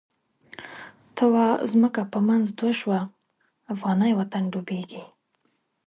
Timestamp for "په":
2.13-2.19